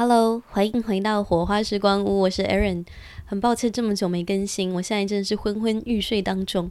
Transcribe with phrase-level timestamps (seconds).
[0.00, 2.86] Hello，欢迎回到火花时光屋，我是 Aaron。
[3.26, 6.70] 很抱歉这么久没更新，我现在真的是昏昏欲睡当中。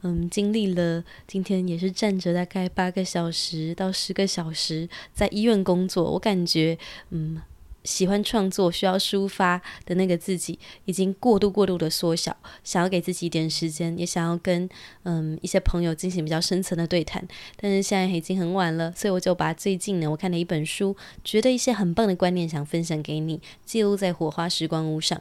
[0.00, 6.78] 嗯，经历了今天也是站着大概八个小时到十个小时在医院工作，我感觉
[7.10, 7.42] 嗯。
[7.84, 12.36] 喜欢创作、需要抒发的那个自己，已经过度过度的缩小。
[12.62, 14.68] 想要给自己一点时间，也想要跟
[15.04, 17.26] 嗯一些朋友进行比较深层的对谈。
[17.56, 25.20] 但是现在已经很晚了，所以我就把最近呢我看的一本书，觉得一些很棒的观念想分享给你，记录在火花时光屋上。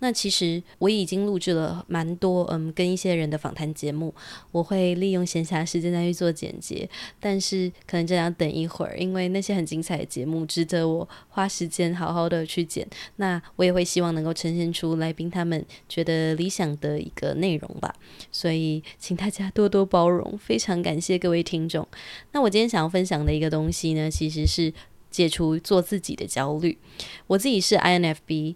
[0.00, 4.14] 那其实我已经录制了蛮多嗯跟一些人的访谈节目，
[4.52, 12.86] 我会利用闲暇时间再去做剪辑，但是可能就要等一会儿，因为那些很精彩的节目值得我花时间好好的去剪。
[13.16, 17.92] 那我也会希望能够呈现出来宾他们觉得理想的一个内容吧，
[18.30, 21.84] 所以请大家多多包容，非常感谢各位听众。
[22.30, 24.72] 那我今天想要分享的一个东西呢，其实是
[25.10, 26.78] 解除做自己的焦虑。
[27.26, 28.54] 我自己是 INFP。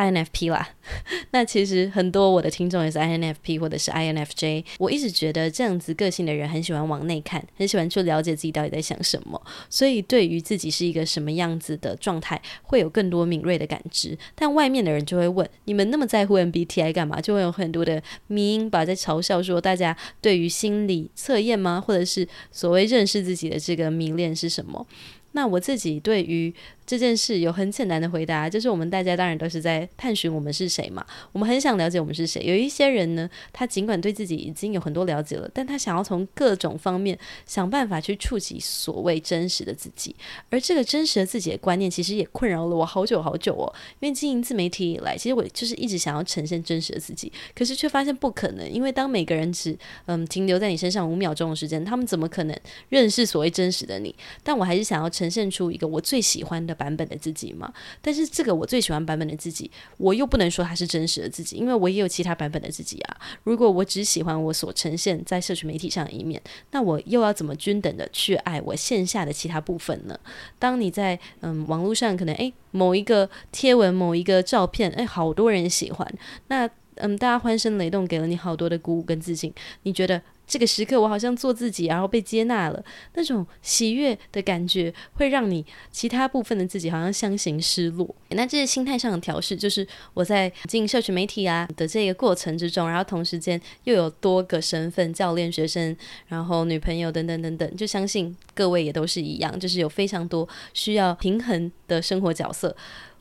[0.00, 0.68] INFP 啦，
[1.32, 4.64] 那其实很多我的听众也是 INFP 或者是 INFJ。
[4.78, 14.16] 我一直觉得这样子个性的人很喜欢往内看，很喜欢去了解自己到底在想什么，所以对于自己是一个什么样子的状态，会有更多敏锐的感知。
[14.34, 17.20] 但外面的人就会问：你们那么在乎 MBTI 干嘛？
[17.20, 21.80] 就会有很多的迷因吧，在嘲笑说大家对于心理测验吗？
[21.80, 24.86] 或者是所谓认识自己的这个迷恋是什么？
[25.32, 26.52] 那我自己对于
[26.84, 32.42] 这件事有很简单的回答，就是我们大家当然都是在探寻我们是谁嘛，我们很想了解我们是谁。
[32.44, 40.16] 有一些人呢，他尽管对自己已经有很多了解了，但他想要从各种方面想办法去触及所谓真实的自己。
[40.48, 43.72] 而这个真实的自己的观念，其实也困扰了我好久好久哦。
[44.00, 54.12] 因为经营自媒体以来，其实我就是一直想要呈现真实的自己，可是却发现不可能，因为当每个人只嗯停留在你身上五秒钟的时间，他们怎么可能认识所谓真实的你？
[54.42, 57.70] 但我还是想要呈现出一个我最喜欢的版本的自己嘛，
[58.00, 63.16] 但是这个我最喜欢版本的自己，我又不能说它是真实的自己，因为我也有其他版本的自己啊。
[63.44, 70.18] 如果我只喜欢我所呈现在社群媒体上的一面，那我又要怎么均等的去爱我线下的其他部分呢？
[70.58, 76.10] 当你在嗯网络上可能诶某一个贴文、某一个照片，诶好多人喜欢，
[76.48, 76.66] 那
[77.00, 79.52] 嗯大家欢声雷动，给了你好多的鼓舞跟自信，
[79.82, 80.20] 你觉得？
[80.50, 82.84] 这个时刻，我好像做自己，然后被接纳了，
[83.14, 88.12] 那种喜悦的感觉，会让你其他部分的自己好像相形失落。
[88.30, 95.96] 那这些心态上的调试，就是我在经营社群媒体啊的这个过程之中，然后同时间又有多个身份：教练、学生，
[96.26, 97.76] 然后女朋友等等等等。
[97.76, 102.76] 就相信各位也都是一样，就是有非常多需要平衡的生活角色，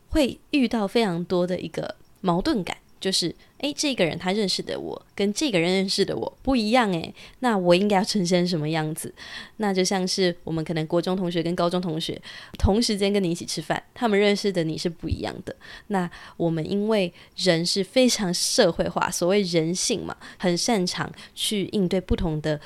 [0.07, 2.75] 会遇到非常多的一个矛盾感。
[2.99, 9.13] 就是，诶，这个人他认识的我跟这个人认识的我不一样，诶，那我应该要呈现什么样子？
[9.57, 12.21] 那就像是我们可能国中同学跟高中同学
[12.57, 15.55] 同时间跟你一起吃饭，他们认识的你是不一样的。
[15.87, 22.59] 那我们因为人是非常社会化，所谓人性嘛，很擅长去应对不同的。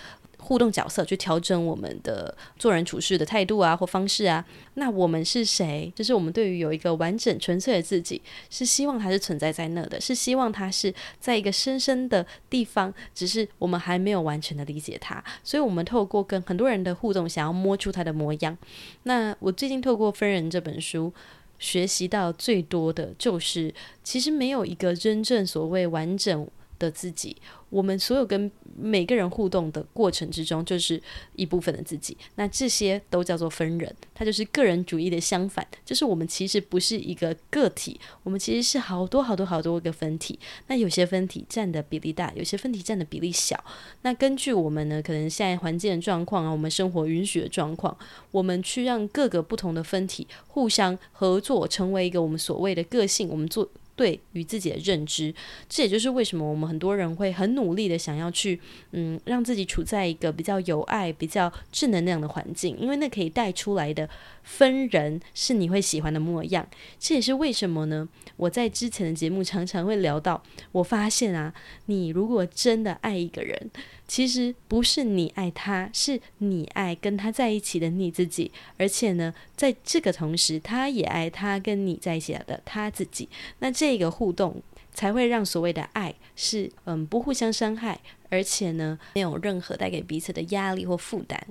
[0.43, 5.91] 互动角色去调整我们的做人处事的态度啊或方式啊，那我们是谁？
[5.95, 18.57] 就是我们对于有一个完整纯粹的自己，是希望它是存在在那的，是希望它是在一个深深的地方，只是我们还没有完全的理解它，所以我们透过跟很多人的互动，想要摸出它的模样。
[19.03, 21.13] 那我最近透过《分人》这本书，
[21.59, 23.73] 学习到最多的就是，
[24.03, 26.45] 其实没有一个真正所谓完整
[26.79, 27.35] 的自己。
[27.69, 31.01] 我们所有跟每个人互动的过程之中，就是
[31.35, 32.15] 一部分的自己。
[32.35, 35.67] 那这些都叫做分人，它就是个人主义的相反。
[35.83, 40.37] 就是我们其实不是一个个体，我们其实是好多好多好多个分体。
[40.67, 43.63] 那有些分体占的比例大，有些分体占的比例小。
[44.03, 47.97] 那根据我们呢，可能现在环境的状况啊，我们生活允许的状况，
[48.29, 53.29] 我们去让各个不同的分体互相合作，成为一个我们所谓的个性。
[53.29, 53.67] 我们做。
[53.95, 55.33] 对于自己的认知，
[55.69, 58.59] 这也就是为什么我们很多人会很努力的想要去，
[58.91, 64.09] 嗯，让自己处在一个比较有爱、比较正能量的环境，因为那可以带出来的
[64.43, 66.67] 分人是你会喜欢的模样。
[66.99, 68.07] 这也是为什么呢？
[68.37, 71.53] 我在之前的节目常常会聊到，我发现啊，
[71.85, 73.69] 你如果真的爱一个人。
[74.07, 78.51] 其实不是你爱他，是你爱跟他在一起的你自己。
[78.77, 83.29] 而且呢，在这个同时，他也爱他跟你在一起的他自己。
[83.59, 84.61] 那这个互动
[84.93, 91.41] 才会让所谓的爱是嗯不互相伤害，而且呢没有任何带给彼此的压力或负担。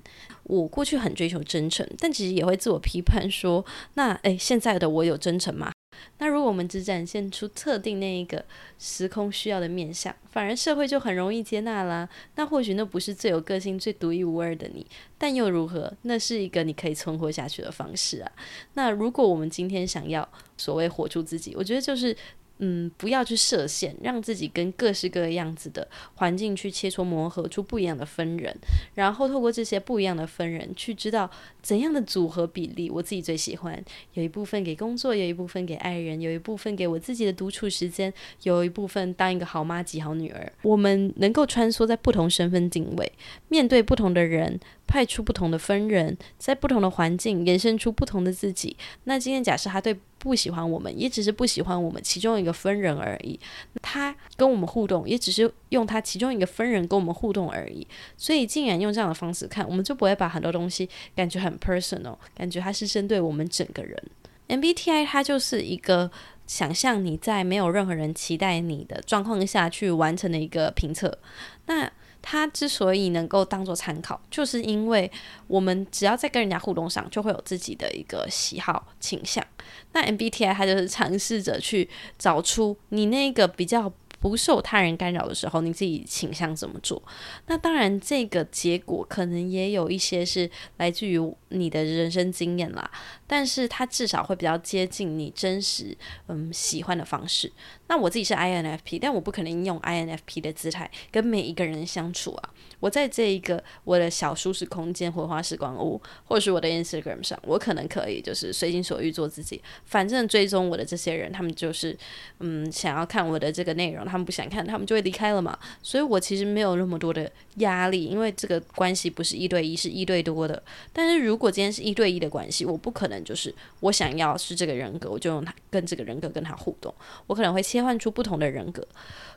[0.45, 3.65] 我过去很追求真诚，但其实也会自我批判说，
[3.95, 5.73] 那诶，现在的我有真诚吗？
[6.19, 8.45] 那如果我们只展现出特定那一个
[8.79, 12.09] 时空需要的面相，反而社会就很容易接纳啦。
[12.37, 14.87] 那或许那不是最有个性、最独一无二的你，
[15.19, 15.93] 但又如何？
[16.03, 18.33] 那是一个你可以存活下去的方式啊。
[18.75, 22.17] 那如果我们今天想要所谓活出自己，我觉得就是。
[22.65, 28.57] 嗯，不要去设限，让自己跟各式各样子的环境去切磋磨合出不一样的分人，
[28.95, 31.29] 然后透过这些不一样的分人去知道
[31.61, 33.85] 怎样的组合比例我自己最喜欢。
[34.15, 38.15] 有一部分给工作，有一部分给爱人，有一部分给我自己的独处时间，
[38.45, 40.53] 有一部分当一个好妈及好女儿。
[40.63, 43.11] 我们能够穿梭在不同身份定位，
[43.49, 48.77] 面对不同的人，派出不同的分人，在不同的环境延伸出不同的自己。
[49.03, 49.99] 那今天假设他对。
[50.23, 53.39] 不喜欢我们，也只是不喜欢我们其中一个分人而已。
[53.83, 57.85] 他跟我们互动，也只是用他其中一个分人跟我们互动而已。
[58.17, 64.01] 所以，竟然用这样的方式看，我们就不会把很多东西感觉很 personal，感觉它是针对我们整个人。
[64.47, 66.09] MBTI 它就是一个
[66.47, 71.19] 想象你在没有任何人期待你的状况下去完成的一个评测。
[71.67, 71.91] 那
[72.23, 75.11] 它之所以能够当做参考，就是因为
[75.49, 79.45] 我们只要在跟人家互动上，就会有自己的一个喜好倾向。
[79.93, 83.93] 那 MBTI 它就是尝试着去找出你那个比较。
[84.23, 87.03] 不受他人干扰的时候，你自己倾向怎么做？
[87.49, 92.89] 那当然，这个结果可能也有一些是来自于你的人生经验啦，
[93.33, 95.97] 但是它至少会比较接近你真实
[96.29, 97.51] 嗯喜欢的方式。
[97.87, 102.51] 那我自己是 INFP，但我不可能用 INFP 的姿态跟每一个人相处啊。
[102.79, 109.63] 我在这一个我的小舒适空间、火花时光屋，或是我的 Instagram 上，我可能可以就是随心所欲做自己。
[109.87, 111.97] 反正追踪我的这些人，他们就是
[112.41, 115.59] 嗯想要看我的这个内容，他们不想看，他们就会离开了嘛。
[115.83, 120.61] 所以我其实没有那么多的压力，因为这个关系不是一对一，是一对多的。
[120.93, 126.95] 但是如果今天是一对一的关系，我不可能就是我想要是这个人格，我就用他跟这个人格跟他互动，
[127.27, 128.87] 我可能会切换出不同的人格。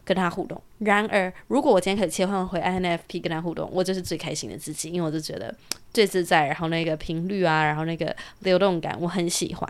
[0.05, 0.61] 跟他互动。
[0.77, 5.51] 然而，如果我今天可以切换回 INFP 跟他互动，我就是最开心的自己，因为我就觉得
[5.91, 9.67] 最自在，然后那个频率啊，然后那个流动感，我很喜欢。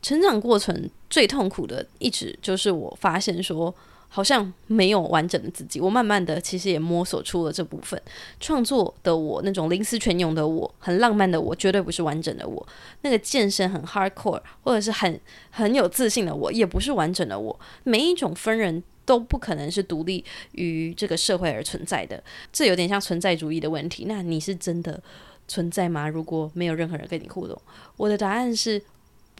[0.00, 3.74] 成长过程最痛苦的，一直就是我发现说，
[4.14, 5.80] 好像没有完整的自己。
[5.80, 8.00] 我慢慢的，其实也摸索出了这部分。
[8.38, 12.64] 创作的我，那种灵思泉涌的我，很浪漫的我，绝对不是完整的我。
[13.00, 15.20] 那个健身很 hardcore，或者是很
[15.50, 17.58] 很有自信的我，也不是完整的我。
[17.82, 18.84] 每一种分人。
[19.06, 24.06] 都不可能是独立于这个社会而存在的，这有点像存在主义的问题。
[24.08, 24.98] 那你是真的
[25.46, 26.08] 存在吗？
[26.08, 27.60] 如果没有任何人跟你互动，
[27.98, 28.82] 我的答案是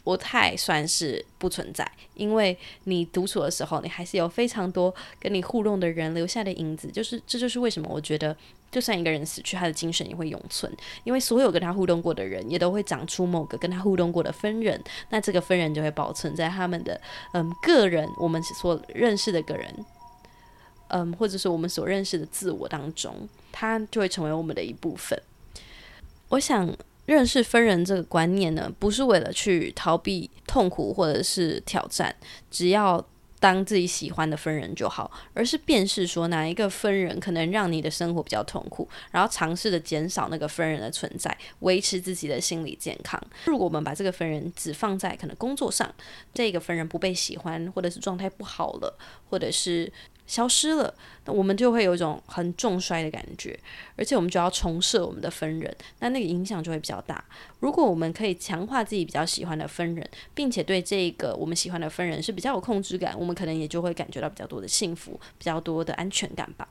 [0.05, 6.87] 不太算是不存在，因为你独处的时候，你还是有非常多跟你互动的人留下的影子。
[6.89, 8.33] 就是这就是为什么我觉得。
[8.71, 10.69] 就算一个人死去，他的精神也会永存，
[11.05, 16.99] 因为所有跟他互动过的人，也都会长出某个跟他互动过的分人，那这个分人就会保存在他们的
[17.31, 19.85] 嗯个人，我们所认识的个人，
[20.89, 25.17] 嗯，或者是我们所认识的自我当中，他就会成为我们的一部分。
[26.27, 26.67] 我想
[27.05, 32.15] 认识分人这个观念呢，不是为了去逃避痛苦或者是挑战，
[32.49, 33.05] 只要。
[33.37, 43.21] 当自己喜欢的分人就好，而是辨识说哪一个分人可能让你的生活比较痛苦，然后尝试着减少那个分人的存在，维持自己的心理健康。
[43.43, 45.93] 如果我们把这个分人只放在可能工作上，
[46.33, 48.97] 这个分人不被喜欢，或者是状态不好了，
[49.29, 49.91] 或者是。
[50.27, 50.93] 消失了，
[51.25, 53.59] 那我们就会有一种很重摔的感觉，
[53.95, 57.23] 而且我们就要重设我们的分人，那那个影响就会比较大。
[57.59, 66.67] 如果我们可以强化自己比较喜欢的分人，并且对这个我们喜欢的分人是比较有控制感，我们可能也就会感觉到比较多的幸福，比较多的安全感吧。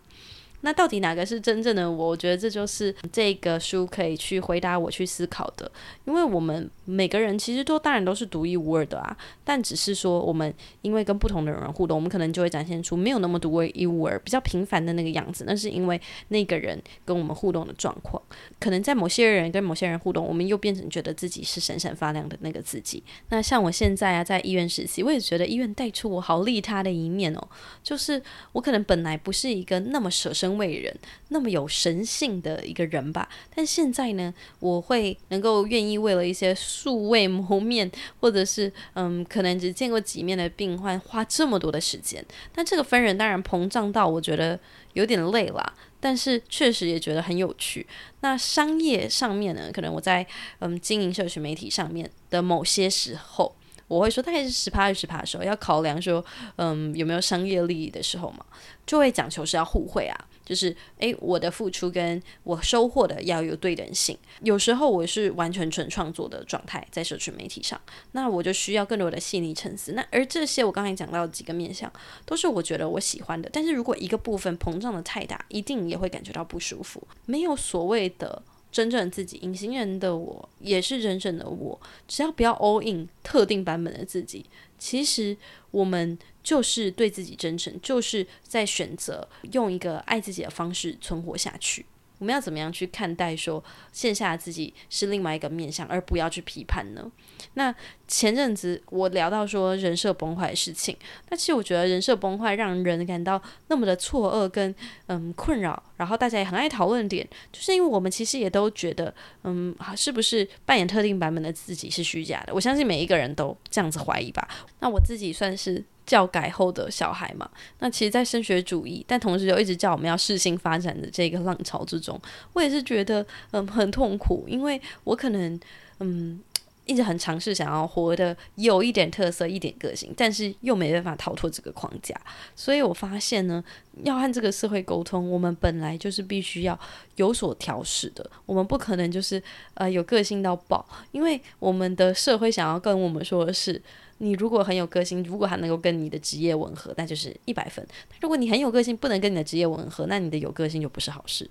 [0.64, 2.08] 那到底哪个是真正的我？
[2.08, 5.70] 我觉得这就是这个书可以去回答我去思考的。
[6.06, 15.44] 因为我们每个人其实都当然都是独一无二的啊，但只是说我们因为跟不同的人互动，我们可能就会展现出没有那么独一无二、比较平凡的那个样子。
[15.46, 18.22] 那是因为那个人跟我们互动的状况，
[18.58, 23.02] 可能在某些人跟某些人互动，我们又变成觉得自己是闪闪发亮的那个自己。
[23.28, 27.48] 那像我现在啊，在医院实习，我也觉得医院带出我好利他的一面哦，
[27.82, 30.53] 就是我可能本来不是一个那么舍身。
[30.58, 30.94] 为人
[31.28, 42.24] 那么有神性的一个人吧，但现在呢，我会能够愿意为了一些素未谋面， 或者是嗯，可能只见过几面的病患，花这么多的时间。
[42.54, 44.58] 但这个分人当然膨胀到我觉得
[44.92, 47.86] 有点累了，但是确实也觉得很有趣。
[48.20, 50.26] 那商业上面呢，可能我在
[50.60, 53.54] 嗯经营社群媒体上面的某些时候。
[53.86, 56.24] 我会说大概是十趴二十趴的时候，要考量说，
[56.56, 58.44] 嗯，有没有商业利益的时候嘛，
[58.86, 60.18] 就会讲求是要互惠啊。
[60.44, 64.16] 就是诶，我的付出跟我收获的要有对等性。
[64.42, 67.80] 有时候我是完全纯创作的状态在社群媒体上，
[68.12, 69.92] 那我就需要更多的细腻沉思。
[69.92, 71.92] 那而这些我刚才讲到的几个面向，
[72.24, 73.48] 都是我觉得我喜欢的。
[73.52, 77.02] 但是如果一个部分膨胀的太大，一定也会感觉到不舒服。
[77.26, 78.42] 没有所谓的。
[78.74, 81.80] 真正的自己，隐形人的我也是真正的我。
[82.08, 84.44] 只要不要 all in 特定版本的自己，
[84.76, 85.36] 其实
[85.70, 91.86] 我们就是对自己真诚，就是在选择用一个爱自己的方式存活下去。
[92.24, 93.62] 我们要怎么样去看待说
[93.92, 97.12] 线下自己是另外一个面向，而不要去批判呢？
[97.52, 97.74] 那
[98.08, 100.96] 前阵子我聊到说人设崩坏的事情，
[101.28, 104.74] 那其实我觉得人设崩坏让人感到那么的错愕跟
[105.08, 112.54] 嗯困扰，然后大家也很爱讨论点，就是因为我们其实也都觉得嗯，是不是扮演特定版本的自己是虚假的？
[112.54, 114.48] 我相信每一个人都这样子怀疑吧。
[114.80, 115.84] 那我自己算是。
[116.06, 122.20] 教改后的小孩嘛，那其实，在升学主义，但同时又一直叫我们要适性发展的这个浪潮之中，
[122.52, 125.58] 我也是觉得嗯很痛苦，因为我可能
[126.00, 126.38] 嗯
[126.84, 132.14] 一直很尝试想要活得有一点特色、一点个性，但是又没办法逃脱这个框架，
[132.54, 133.62] 所以我发现呢，
[134.02, 136.78] 要和这个社会沟通，我们本来就是必须要
[137.16, 139.42] 有所调适的，我们不可能就是
[139.74, 143.82] 呃有个性到爆，因为我们的社会想要跟我们说的是。
[144.18, 147.84] 你如果很有个性，如果还能够跟你的职业吻合，那就是一百分。
[148.20, 151.50] 如果你很有个性，不能跟你的职业吻合，那你的有个性就不是好事。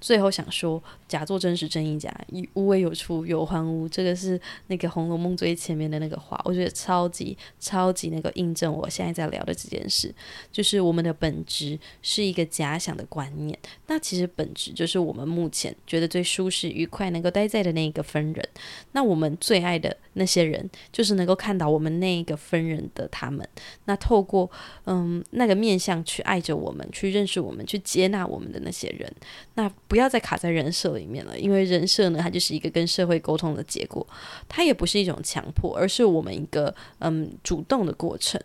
[0.00, 2.14] 最后想说，假作真实真亦假，
[2.54, 10.14] 无为有处有还无，这个是那个《红楼梦》最前面的那个话，我觉得超级超级能够印证我现在在聊的这件事，
[10.52, 18.48] 就是我们的本质是一个假想的观念，那其实本质就是我们目前觉得最舒适、愉快、能够待在的那一个分人，
[18.92, 23.46] 那我们最爱的那些人，就是能够看到我们那一个分人的他们，
[23.86, 24.48] 那透过
[24.84, 29.12] 嗯那个面相去爱着我们，去认识我们，去接纳我们的那些人，
[29.54, 29.68] 那。
[29.88, 34.06] 不要再卡在人设里面了，因为人设呢，它就是一个跟社会沟通的结果，
[34.46, 38.40] 它也不是一种强迫，而是我们一个嗯主动的过程。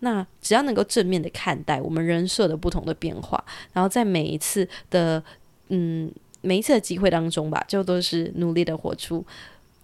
[0.00, 5.22] 那只要能够正面的看待我们人设的不同的变化，然后在每一次的
[5.68, 9.24] 嗯每一次的机会当中吧，就都是努力的活出。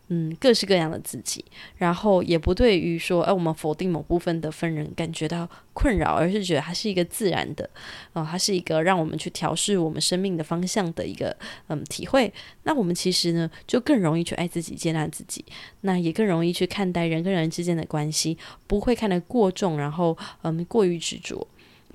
[0.09, 1.45] 嗯，各式各样的自己，
[1.77, 7.69] 然后也不对于说，哎，我们否定某部分的分人感觉到困扰，而是觉得它是一个自然的，
[8.13, 11.35] 哦，它是一个让我们去调试我们生命的方向的一个
[11.69, 12.33] 嗯体会。
[12.65, 15.45] 那我们其实呢，就更容易去爱自己、接纳自己，
[15.81, 21.47] 那也更容易去看待人跟人之间的关系，不会看得过重，然后嗯过于执着。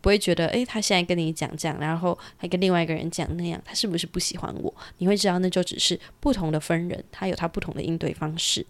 [0.01, 4.73] 不会觉得，诶，他现在跟你讲这样，然后还跟另外一个人讲那样，他是不是不喜欢我？
[4.97, 8.65] 你会知道，那就只是不同的分人，他有他不同的应对方式。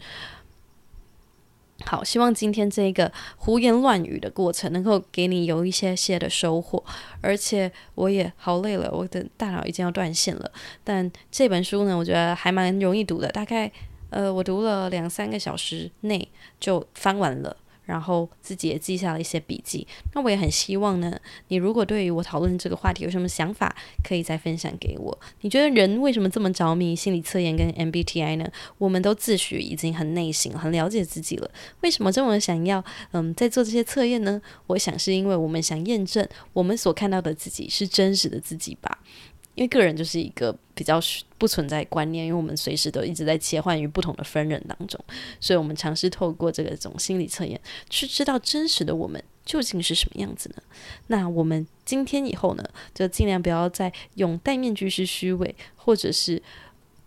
[1.86, 6.84] 好，希望今天这个胡言乱语的过程能够给你有一些些的收获。
[7.22, 10.52] 而且我也好累了，我的大脑已经要断线了。
[10.84, 13.72] 但这本书呢，我觉得还蛮容易读的，大概
[14.10, 16.28] 呃，我读了两三个小时内
[16.60, 17.56] 就翻完了。
[17.90, 19.88] 然后自己也记下了一些笔记。
[20.14, 25.20] 那我也很希望呢，你如果对于我讨论这个话题有什么想法，可以再分享给我。
[25.42, 28.48] 你觉得人为什么这么着迷心理测验跟 MBTI 呢？
[28.78, 31.50] 我们都自诩已经很内省、很了解自己了，
[31.82, 34.40] 为什么这么想要嗯在做这些测验呢？
[34.68, 39.00] 我想是因为我们想验证我们所看到的自己是真实的自己吧。
[39.60, 41.02] 因为个人就是一个比较
[41.38, 44.98] 不存在观念，因为我们随时都一直在切换于不同的分人当中，
[45.42, 50.64] 所以我们尝试透过这个种心理测验去知道真实的我们究竟是什么样子呢？
[51.08, 52.64] 那我们今天以后呢，
[52.96, 56.42] 就尽量不要再用戴面具是虚伪，或者是。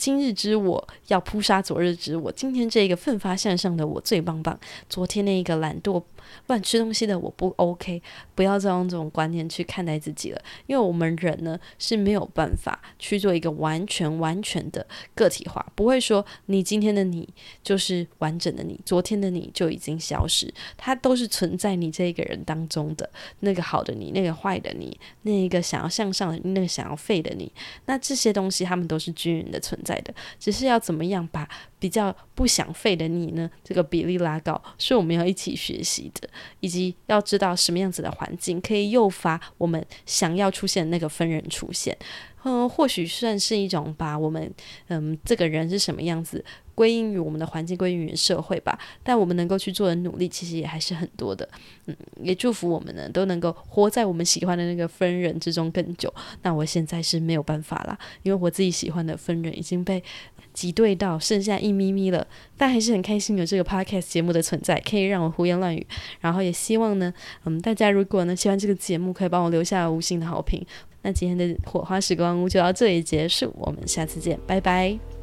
[0.02, 6.02] 今日之我要扑杀昨日之我，今天这个奋发向上的我最棒棒，昨天那个懒惰
[6.48, 8.02] 乱吃东西的我不 OK，
[8.34, 17.28] 不要再用这种观念去看待自己了，因为我们人呢是没有办法去做一个完全完全的个体化，不会说你今天的你
[17.62, 27.52] 就是完整的你，昨天的你就已经消失，它都是存在你这一个人当中的那个好的你，那个坏的你，那一个想要向上的，那个想要废的你，
[27.86, 29.91] 那这些东西他们都是均匀的存在。
[30.00, 31.48] 的，只是要怎么样把
[31.82, 36.28] 比较不想废的你呢，这个比例拉高，是我们要一起学习的，
[36.60, 41.98] 以及要知道什么样子的环境可以诱发我们想要出现的那个分人出现。
[42.44, 44.52] 嗯，或许算是一种把我们
[44.88, 48.78] 嗯这个人是什么样子归因于我们的环境，归因于社会吧。
[49.02, 51.48] 但我们能够去做的努力，其实也还是很多的。
[51.86, 56.12] 嗯，也祝福我们呢都能够活在我们喜欢的那个分人之中更久。
[56.42, 60.02] 那我现在是没有办法啦，因为我自己喜欢的分人已经被
[60.52, 65.86] 挤兑到剩下一咪咪了，但还是很开心有这个 podcast 节目的存在，可以让我胡言乱语。
[66.20, 67.12] 然后也希望呢，
[67.44, 70.64] 嗯，大家如果呢喜欢这个节目，可以帮我留下五星的好评。
[71.02, 75.21] 那今天的火花时光就到这里结束，我们下次见，拜拜。